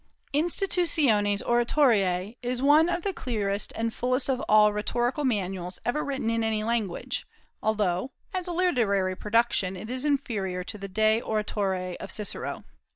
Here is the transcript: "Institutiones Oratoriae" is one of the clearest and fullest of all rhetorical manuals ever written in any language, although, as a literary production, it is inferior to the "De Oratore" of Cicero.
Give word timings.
"Institutiones 0.33 1.43
Oratoriae" 1.43 2.35
is 2.41 2.59
one 2.59 2.89
of 2.89 3.03
the 3.03 3.13
clearest 3.13 3.71
and 3.75 3.93
fullest 3.93 4.29
of 4.31 4.41
all 4.49 4.73
rhetorical 4.73 5.25
manuals 5.25 5.77
ever 5.85 6.03
written 6.03 6.31
in 6.31 6.43
any 6.43 6.63
language, 6.63 7.27
although, 7.61 8.09
as 8.33 8.47
a 8.47 8.51
literary 8.51 9.15
production, 9.15 9.75
it 9.75 9.91
is 9.91 10.03
inferior 10.03 10.63
to 10.63 10.79
the 10.79 10.87
"De 10.87 11.21
Oratore" 11.21 11.97
of 11.97 12.09
Cicero. 12.09 12.63